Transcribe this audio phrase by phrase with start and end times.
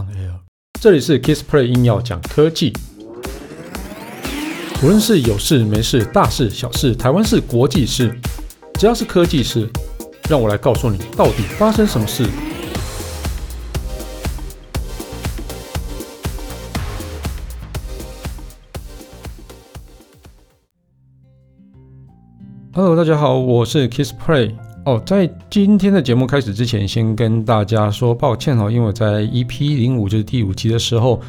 [0.00, 0.32] on air。
[0.80, 2.72] 这里是 Kissplay 硬要讲科技，
[4.82, 8.18] 无论是有事没事、大事小事、台湾事、国际事，
[8.74, 9.68] 只要是科技事，
[10.28, 12.24] 让我来告诉你到底发生什么事。
[22.72, 24.69] Hello，大家好，我是 Kissplay。
[24.90, 31.20] 哦，在今天的节目开始之前，先跟大家说抱歉哦，因为我在 EP 零五就是第五集的时候，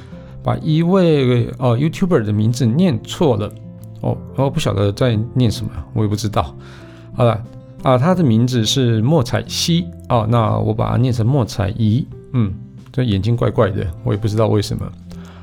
[0.42, 3.54] 把一位哦 YouTuber 的名字念错了
[4.02, 6.56] 哦，我不晓得在念什么，我也不知道。
[7.14, 7.40] 好了
[7.84, 12.52] 啊，他的名字是莫彩希哦，那我把它念成莫彩怡，嗯，
[12.92, 14.92] 这眼睛怪怪的，我也不知道为什么。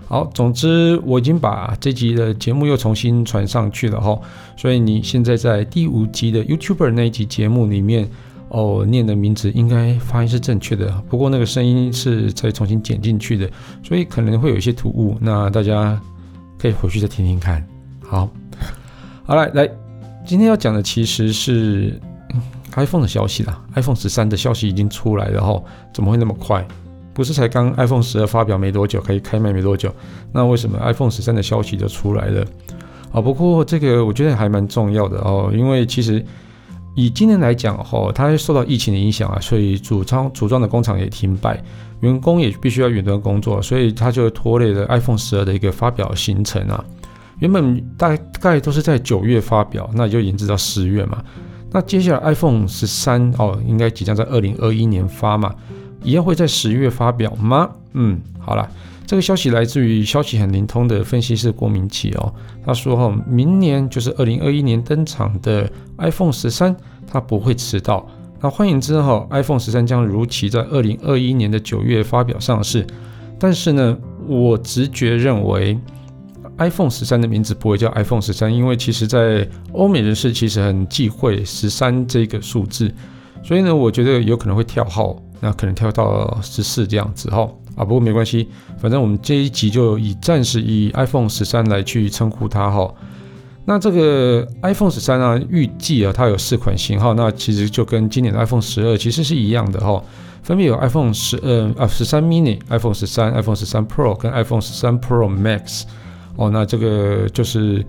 [0.08, 4.18] 好，总之我已经把这集的节目又重新传上去了哈，
[4.56, 8.08] 所以你现在在第五集的 YouTuber 那一集节目里面
[8.48, 13.50] 哦，念的名字应该发音是正确的，不过那个声音是再重新剪进去的，
[13.84, 16.00] 所以可能会有一些突兀，那大家
[16.58, 17.62] 可以回去再听听看。
[18.00, 18.30] 好，
[19.24, 19.70] 好来来，
[20.24, 22.00] 今天要讲的其实是
[22.74, 26.66] iPhone 的消息啦，iPhone 十三的消息已经出来了哈，怎么会那么快？
[27.18, 29.92] 不是才刚 iPhone 十二发表没多久，可以开卖没多久，
[30.32, 32.46] 那为什么 iPhone 十三的消息就出来了？
[33.10, 36.24] 啊，不过这个我觉得还蛮重要的哦，因为其实
[36.94, 41.60] 以今年来讲哈，它受到疫情的影响啊，所以组装组装的工厂也停摆，
[42.02, 46.84] 员工也必须要远端工作，所以它就拖累了 iPhone 十二的一个发表行程啊。
[47.40, 51.20] 原本大概都是在九月发表，那就延迟到十月嘛。
[51.72, 55.52] 那接下来 iPhone 十三哦，应该即将在二零二一年发嘛。
[56.02, 57.70] 一样会在十月发表吗？
[57.92, 58.68] 嗯，好了，
[59.06, 62.32] 这个消息来自于消息很灵通的分析师郭明錤哦。
[62.64, 66.74] 他说哈，明年就是二零二一年登场的 iPhone 十三，
[67.06, 68.06] 它不会迟到。
[68.40, 72.86] 那换言之哈，iPhone 十三将如期在二零二一年的九月发表上市。
[73.38, 73.96] 但是呢，
[74.26, 75.78] 我直觉认为
[76.58, 82.92] iPhone 十三的名字不会叫 iPhone 十三，因为其实在欧美人士其实很忌讳十三这个数字，
[83.42, 85.16] 所以呢，我觉得有可能会跳号。
[85.40, 88.48] 那可能跳到十四这样子哈啊，不过没关系，
[88.80, 92.92] 反正我们这一集就以暂时以 iPhone 十三来去称呼它哈。
[93.64, 100.02] 那这个 iPhone 十三啊，预计啊它有四款型号，那其实就跟今年的 iPhone 十二其实是一样的哈，
[100.42, 105.84] 分别有 iPhone 十二啊十三 mini、iPhone 十三、iPhone 十三 Pro 跟 iPhone 十三 Pro Max
[106.34, 107.86] 哦，那这个就是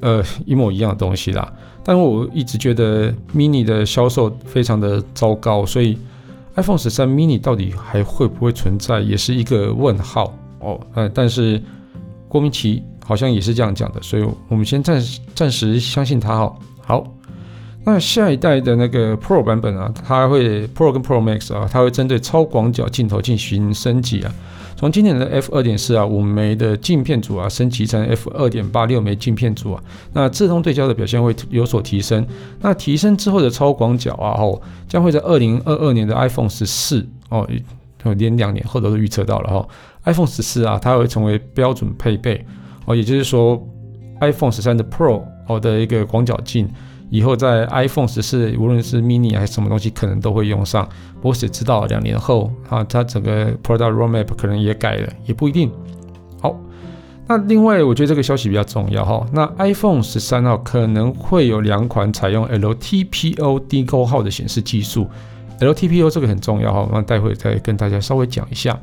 [0.00, 1.52] 呃一模一样的东西啦。
[1.84, 5.98] 但我一直觉得 mini 的销售非常的糟糕，所以。
[6.56, 10.80] iPhone 十三 mini 到底还会不会存在，也是一个问号哦。
[10.94, 11.60] 呃，但是
[12.28, 15.02] 郭明奇好像也是这样讲的，所以我们先暂
[15.34, 16.56] 暂时相信他哦。
[16.82, 17.06] 好，
[17.86, 24.34] 那下一代的那个 Pro 版本啊，它会 Pro 跟 Pro Max 啊，它会针对超广角镜头进行升级啊。
[24.76, 29.82] 从今年的 F 二点四啊五枚的镜片组啊升级成 F 二点八六枚镜片组啊，
[30.14, 32.26] 那自动对焦的表现会有所提升。
[32.60, 37.46] 那提升之后的超广角啊哦，将会在二零二二年的 iPhone 十四哦，
[38.16, 39.68] 连两年后都预测到了哈。
[40.04, 42.44] iPhone 十四啊，它会成为标准配备
[42.86, 43.62] 哦，也就是说
[44.20, 46.68] iPhone 十三的 Pro 哦的一个广角镜。
[47.10, 50.88] 以后在 iPhone 十四，无论是 mini 还是什么东西，可能都会用上。
[51.16, 55.70] 不过谁知道两年后啊，它整个 product roadmap 可能也改了，也不一定。
[56.40, 56.58] 好，
[57.28, 59.24] 那另外我觉得这个消息比较重要哈。
[59.32, 65.06] 那 iPhone 十三号可能会有两款采用 LTPO 低勾号的显示技术
[65.60, 68.78] ，LTPO 这个很重要哈，那待会再跟大家稍微讲一下。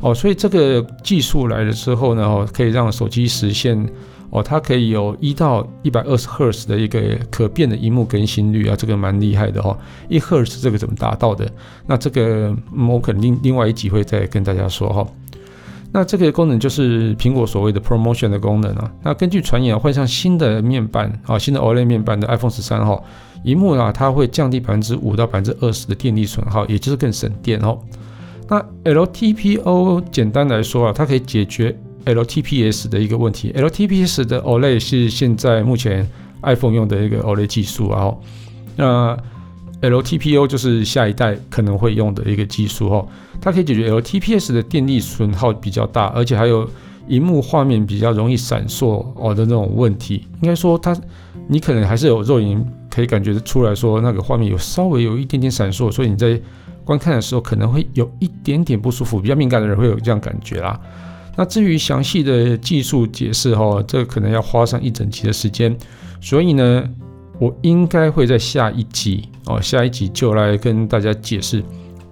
[0.00, 3.88] 哦，所以这个技术来了之后呢，哦，可以让手机实现。
[4.30, 7.00] 哦，它可以有一到一百二十赫兹的一个
[7.30, 9.76] 可变的萤幕更新率啊，这个蛮厉害的、哦。
[10.08, 11.48] 一赫兹这个怎么达到的？
[11.86, 12.54] 那这个
[12.88, 15.08] 我肯定另外一集会再跟大家说哈、哦。
[15.92, 18.92] 那这个功能就是苹果所谓的 ProMotion 的功能啊。
[19.02, 23.02] 那根据传言，换上新的面板啊，新的 OLED 面板的 iPhone 十三号，
[23.44, 27.78] 萤幕啊，它会降低百分之五到百分之二十的电力损耗，也就是更省电哦。
[28.48, 31.74] 那 LTPO 简单来说啊，它可以解决。
[32.06, 36.08] LTPS 的一个问题，LTPS 的 OLED 是现在目前
[36.42, 38.14] iPhone 用的一个 OLED 技术啊。
[38.76, 39.16] 那
[39.82, 43.06] LTPO 就是下一代可能会用的一个技术哦。
[43.40, 46.68] 它可以解决 LTPS 的电力损耗比较大，而且还有
[47.08, 50.26] 荧幕画面比较容易闪烁哦的那种问题。
[50.40, 50.96] 应该说它，
[51.46, 56.40] 你可能还是有肉眼可以感觉得出来说那个画面有稍微有一点点闪烁，所以你在
[56.84, 59.20] 观看的时候可能会有一点点不舒服。
[59.20, 60.80] 比较敏感的人会有这样感觉啦。
[61.36, 65.76] 那至于详细的技术解释哈，这可能要花上一整集的时间，
[66.20, 66.88] 所以呢，
[67.38, 71.62] 我应该会在下一集哦，下一集就来跟大家解释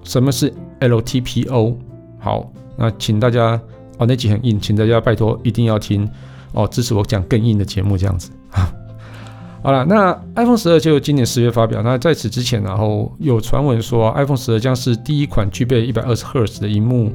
[0.05, 1.75] 什么是 LTPO。
[2.19, 3.61] 好，那请大家
[3.99, 6.09] 哦，那集很硬，请大家拜托一定要听
[6.53, 8.31] 哦，支持我讲更硬的节目这样子。
[9.63, 11.81] 好了，那 iPhone 十二就今年十月发表。
[11.83, 17.11] 那在此之前，然后有传闻说 iPhone 十二将是第一款具备一百二十赫兹的荧幕，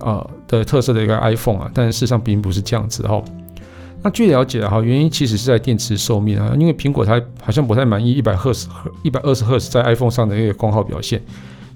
[0.00, 1.70] 呃的特色的一个 iPhone 啊。
[1.74, 3.22] 但事实上并不是这样子哈。
[4.02, 8.68] 那据了解哈，原因其实是在电池寿命啊，因为苹果它好像不太满意一百赫兹、
[9.02, 11.22] 一百二十赫兹在 iPhone 上的一个功耗表现，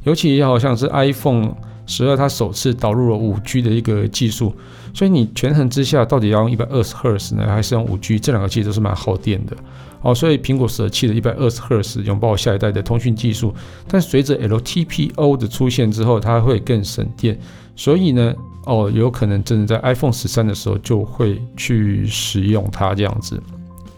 [0.04, 1.54] 尤其好像是 iPhone
[1.86, 4.54] 十二它首次导入了五 G 的一个技术，
[4.92, 8.18] 所以你权衡之下，到底要用一百二十赫兹呢，还是用五 G？
[8.18, 9.56] 这两个其实都是蛮耗电的。
[10.02, 13.54] 哦，所以苹果舍弃了一百二十赫兹，拥抱下一代的通讯技术。
[13.88, 17.38] 但随着 LTPO 的出现之后，它会更省电。
[17.74, 18.34] 所以呢，
[18.66, 23.42] 哦，有可能真的在 iPhone 十三的时候就会去使用它这样子。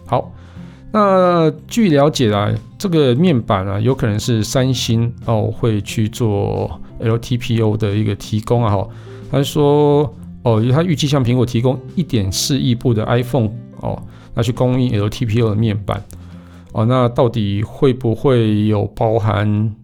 [0.05, 0.31] 好，
[0.91, 8.75] 那据了解啊，这个面板啊，有可能是三星哦会去做 LTPO 的一个提供啊。
[8.75, 8.87] 哈，
[9.31, 10.13] 他说
[10.43, 13.49] 哦，他预计向苹果提供一点四亿部的 iPhone
[13.81, 14.01] 哦。
[14.33, 16.01] 那去供应 LTPO 的面板
[16.71, 19.75] 哦，那到底会不会有包含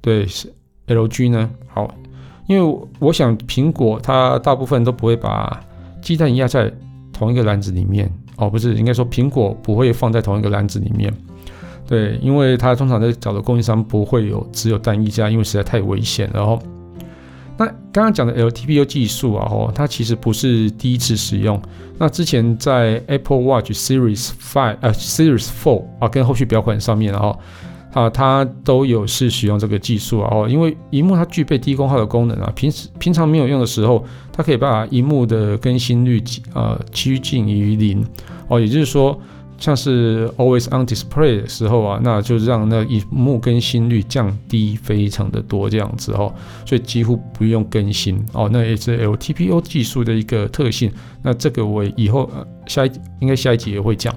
[0.00, 0.24] 对
[0.86, 1.50] LG 呢？
[1.66, 1.92] 好，
[2.50, 5.60] 因为我想苹果它大部分都不会把
[6.02, 6.68] 鸡蛋压在
[7.12, 11.14] 同一个篮子里面哦，不是，应该说苹果不会放在同一个篮子里面，
[11.86, 16.58] 对，因为它通常在找的供应商不会有只有单一家，因为实在太危险，然后。
[17.56, 21.60] 那刚刚讲的 LTPO 技术啊，哦，它其实不是第一次使用。
[21.98, 27.38] 那之前在 Apple Watch Series Five 呃 Series Four 啊，跟后续表款上面，然后
[27.92, 30.28] 啊，它都有是使用这个技术啊。
[30.30, 36.22] 哦，因为荧幕它具备低功耗的功能啊，平时平常没有用的时候，它可以把荧幕的更新率
[36.54, 38.04] 呃趋近于零
[38.48, 39.18] 哦，也就是说。
[39.60, 46.32] 像是 Always on Display 的时候啊，那就让那萤幕更新率降低非常的多这样子哦，
[46.64, 50.90] 所以几乎不用更新哦，那也是 LTPO 技术的一个特性。
[51.22, 52.90] 那这个我以后呃下一
[53.20, 54.09] 应该下一集也会讲。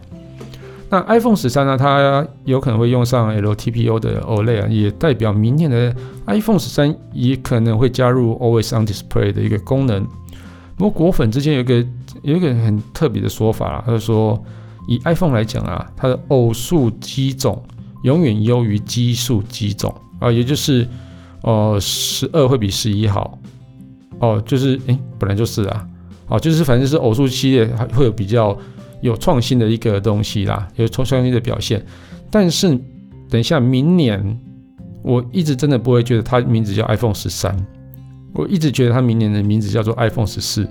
[0.94, 5.96] 那 iPhone 十三呢，它有可能会用上 LTPO 的 OLED 啊，也代表明年的
[6.28, 10.06] iPhone 十三也可能会加入 Always on Display 的一个功能。
[10.78, 11.84] 不过果粉之间有一个
[12.22, 14.40] 有一个很特别的说法啊，他就说。
[14.86, 17.64] 以 iPhone 来讲啊，它的偶数机种
[18.04, 20.86] 永远优于奇数机种啊，也就是，
[21.42, 23.40] 呃，十二会比十一好，
[24.20, 25.88] 哦，就是，诶，本来就是啊，
[26.28, 28.58] 哦，就是反正是偶数系列还会有比较
[29.04, 31.86] 有创新的一个东西啦，有创新的表现。
[32.32, 32.70] 但是
[33.30, 34.40] 等一下明年，
[35.04, 37.56] 我一直真的不会觉得它名字叫 iPhone 十三，
[38.34, 40.68] 我一直觉得它明年的名字叫做 iPhone 十四，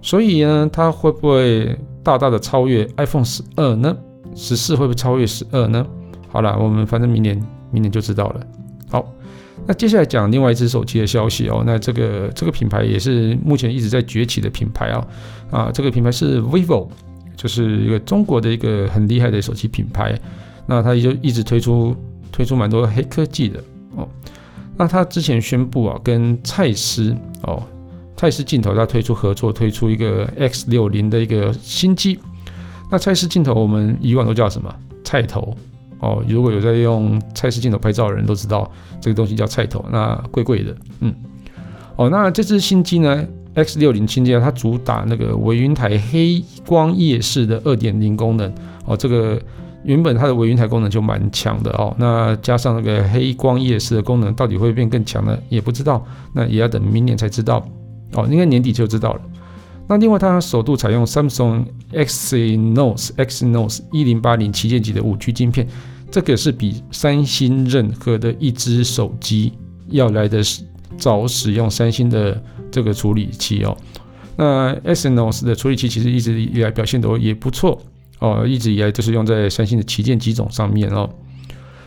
[0.00, 1.78] 所以呢，它会不会？
[2.04, 3.96] 大大的超越 iPhone 十二呢？
[4.34, 5.86] 十四会不会超越十二呢？
[6.28, 7.40] 好了，我们反正明年
[7.70, 8.40] 明年就知道了。
[8.90, 9.06] 好，
[9.68, 11.62] 那接下来讲另外一支手机的消息哦。
[11.64, 15.06] 那这个这个品牌也是目前一直在崛起的品牌啊
[15.52, 16.88] 啊，这个品牌是 vivo，
[17.36, 20.18] 就是一个中国的一个很厉害的手机品牌。
[20.66, 21.94] 那它就一直推出
[22.30, 23.62] 推出蛮多黑科技的
[23.96, 24.08] 哦。
[24.76, 27.62] 那它之前宣布啊，跟蔡司哦。
[28.16, 32.18] 蔡司镜头它推出合作，推出一个 X 六零的一个新机。
[32.90, 34.72] 那蔡司镜头我们以往都叫什么？
[35.02, 35.56] 菜头
[35.98, 36.22] 哦。
[36.28, 38.70] 如果有在用蔡司镜头拍照的人都知道
[39.00, 41.12] 这个东西叫菜头，那贵贵的，嗯。
[41.96, 48.52] 哦，那这支新机呢？X 六零新机它主打那个微云台黑光夜视的二点零功能
[48.86, 48.96] 哦。
[48.96, 49.40] 这个
[49.84, 51.94] 原本它的微云台功能就蛮强的哦。
[51.98, 55.38] 那加上那个黑光夜视的功能，到底会变更强呢？
[55.48, 57.66] 也不知道，那也要等明年才知道。
[58.14, 59.20] 哦，应该年底就知道了。
[59.88, 65.66] 那另外，它首度采用 Samsung Exynos Exynos 一零八零旗舰级的五 G 晶片，
[66.10, 69.52] 这个是比三星任何的一支手机
[69.88, 70.42] 要来的
[70.98, 73.76] 早使用三星的这个处理器哦。
[74.36, 77.80] 那 Exynos 的处理器其实一直以来表现都也不错
[78.18, 81.08] 哦，一直以来都是用在三星的旗舰机种上面哦。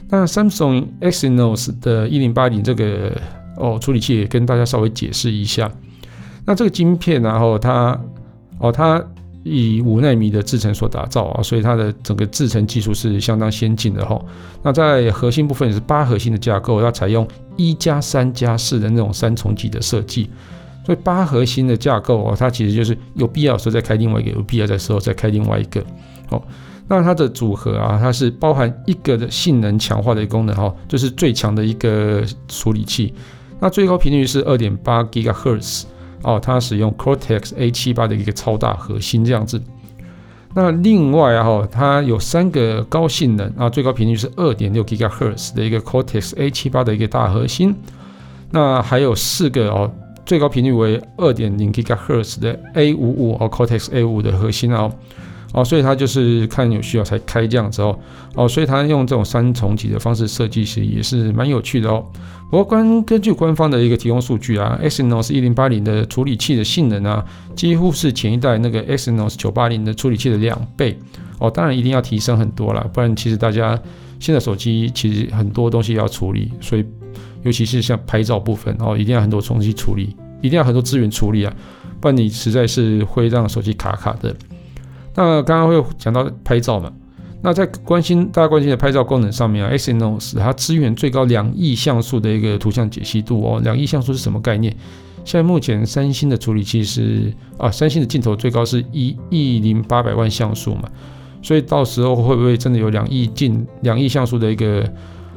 [0.10, 3.20] 那 Samsung Exynos 的一零八零这个
[3.58, 5.72] 哦处理器也跟大家稍微解释一下。
[6.46, 8.00] 那这个晶片，然后它，
[8.60, 9.04] 哦，它
[9.48, 14.20] 以五纳米的制程所打造啊，所以它的整个制程技术是相当先进的哈。
[14.64, 20.28] 那在核心部分也是八核心的架构，要采用一加三加四的那种三重级的设计，
[20.84, 25.80] 所以八核心的架构哦，它其实就是有必要的时候再开另外一个，有必要的时候再开另外一个。
[26.32, 26.42] 哦，
[26.88, 33.14] 那它的组合啊，它是包含一个的性能强化的功能哈，就是最强的一个处理器，
[33.60, 35.84] 那最高频率是二点八 GHz。
[36.26, 39.62] 哦，它使用 Cortex A78 的一个超大核心这样子。
[40.56, 47.76] 那另外啊，哈，它有三个高性能啊，最高频率是二点六 GHz 的一个 Cortex A78 的一个大核心。
[48.50, 49.92] 那还有四个哦，
[50.26, 54.92] 最高频率为二点零 GHz 的 A 五五哦，Cortex A 五的核心哦。
[55.56, 57.98] 哦，所以它就是看有需要才开这样子哦，
[58.36, 62.06] 哦，所以它用这种三重级的方式设计，其实也是蛮有趣的哦。
[62.52, 67.24] 不过关根据官方的一个提供数据啊，Exynos 一零八零的处理器的性能啊，
[67.56, 71.00] 几乎是前一代那个 Exynos 九八零的处理器的两倍
[71.40, 71.50] 哦。
[71.50, 73.80] 当然一定要提升很多啦，不然其实大家
[74.20, 76.86] 现在手机其实很多东西要处理，所以
[77.44, 81.54] 尤其是像拍照部分哦，一定要很多东西处理，一定要很多资源处理啊，
[82.02, 84.36] 不然你实在是会让手机卡卡的。
[85.16, 86.92] 那刚刚会讲到拍照嘛？
[87.42, 93.62] 那在关心大家关心的拍照功能上面啊，Exynos 它支援最高两亿像素的一个图像解析度哦。
[93.64, 94.76] 两亿像素是什么概念？
[95.24, 100.90] 现在目前三星的处理器是啊，三星的镜头最高是一亿零八百万像素嘛，
[101.42, 104.84] 所以到时候会不会真的有两亿镜两亿像素的一个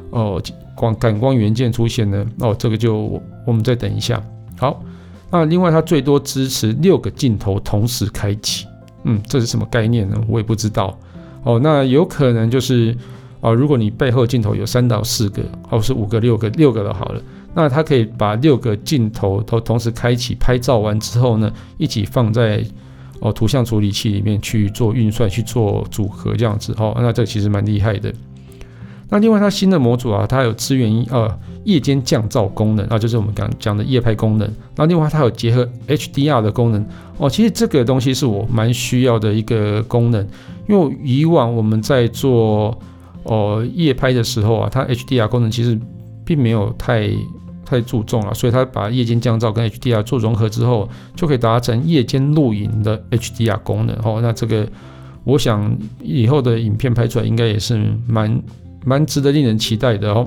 [0.09, 0.41] 哦
[0.75, 2.25] 光感光元件出现呢？
[2.39, 4.21] 哦，这个就我们再等一下。
[4.57, 4.83] 好，
[5.29, 8.65] 那另外它最多支持六个镜头同时开启。
[9.09, 10.15] 嗯，这是什么概念呢？
[10.27, 10.97] 我也不知道。
[11.43, 12.95] 哦，那有可能就是，
[13.41, 17.21] 哦，如果你背后镜头有三到四个，或是五个、六个、六个的好了，
[17.55, 22.63] 那它可以把六个镜头都同时开启，拍照完之后呢，一起放在
[23.19, 26.75] 哦图像处理器里面去做运算、去做组合这样子。
[26.77, 28.13] 哦，那这其实蛮厉害的。
[29.09, 34.49] 那另外它新的模组啊，它有支援呃夜间降噪功能，啊，就是我们刚讲的夜拍功能。
[34.75, 36.85] 那另外它有结合 HDR 的功能
[37.17, 40.25] 哦，其实这个东西是我蛮需要的一个功能，
[40.67, 42.77] 因为以往我们在做
[43.23, 45.79] 哦夜拍的时候啊，它 HDR 功能其实
[46.25, 47.09] 并没有太
[47.65, 54.19] 太注重了，所以它把夜间降噪跟 HDR 做融合之后，就可以达成夜间录影的 HDR 功能哦。
[54.21, 54.67] 那这个
[55.23, 58.41] 我想以后的影片拍出来应该也是蛮。
[58.85, 60.25] 蛮值得令人期待的哦。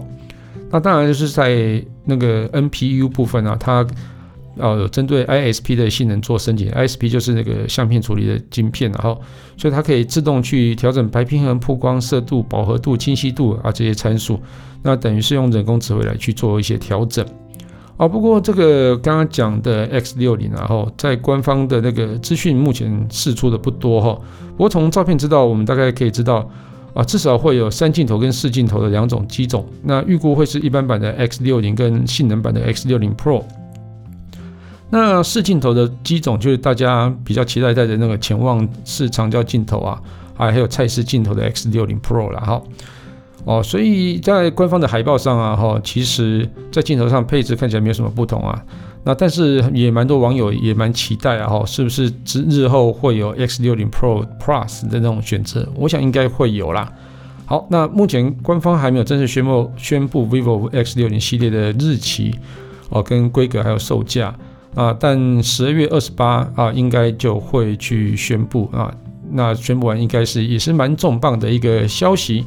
[0.73, 3.87] 那当然就是在那个 NPU 部分啊，它
[4.57, 6.71] 呃有针对 ISP 的性能做升级。
[6.71, 9.21] ISP 就是那个相片处理的晶片，然后
[9.59, 14.41] 所以它可以自动去调整白平衡、曝光、色度、饱和度、清晰度啊这些参数。
[14.83, 17.25] 那等于是用人工智慧来去做一些调整。
[17.99, 24.19] 啊，不过这个刚刚讲的 X 六零，然后在官方的那个资讯目前释出的不多哈。
[24.53, 26.51] 不过从照片知道，我们大概可以知道。
[26.95, 29.67] 啊，至少会有三镜头跟四镜头的两种机种。
[29.83, 33.43] 那预估会是一般版的 X 六零跟性能版的 X 六零 Pro。
[34.91, 39.99] 那四镜头的机种就是大家比较期待在的那个潜望式长焦镜头啊，
[40.37, 42.63] 还有蔡司镜头的 X 六零 Pro 了哈。
[43.45, 48.63] 哦，所以在官方的海报上啊，哈，其实在镜头上配置看起来没有什么不同啊。
[49.05, 55.69] 那但是也蛮多网友也蛮期待啊，哈，是不是之日后会有 X60 Pro Plus 的那种选择？
[55.75, 56.93] 我想应该会有啦。
[57.45, 62.33] 好，那目前官方还没有正式宣布宣布 vivo X60 系列的日期
[62.91, 64.35] 哦，跟规格还有售价
[64.75, 68.95] 啊，但十二月二十八啊，应该就会去宣布啊。
[69.33, 72.45] 那宣布完应该是也是蛮重磅的一个消息。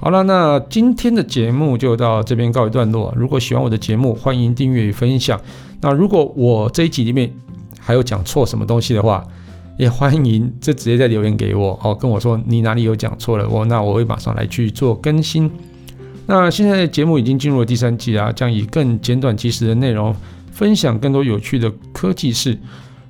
[0.00, 3.12] 好了，那今天的节目就到这边告一段落。
[3.16, 5.40] 如果喜欢我的节目，欢迎订阅与分享。
[5.80, 7.32] 那如果我这一集里面
[7.78, 9.24] 还有讲错什么东西的话，
[9.78, 15.50] 也欢迎就直接在留言给我，哦，跟我说你哪里有讲错了，我那我会马上来去做更新。
[16.26, 20.14] 那现在的节目已经进入了第三季啊，将以更简短及时的内容
[20.50, 22.58] 分享更多有趣的科技事。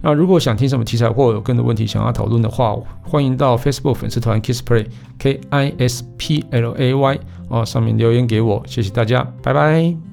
[0.00, 4.86] 那如果想听什么题材或有更多问题想要讨论的话，欢迎到 Facebook 粉丝团 KissPlay
[5.18, 10.07] K I S P L A Y 哦，上面留言给我，谢谢大家，拜拜。